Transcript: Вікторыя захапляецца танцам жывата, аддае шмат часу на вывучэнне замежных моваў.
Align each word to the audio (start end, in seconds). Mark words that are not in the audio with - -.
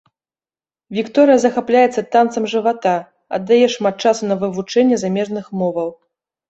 Вікторыя 0.97 1.37
захапляецца 1.43 2.05
танцам 2.15 2.49
жывата, 2.55 2.97
аддае 3.39 3.63
шмат 3.75 3.95
часу 4.09 4.21
на 4.35 4.43
вывучэнне 4.47 4.95
замежных 5.05 5.45
моваў. 5.63 5.99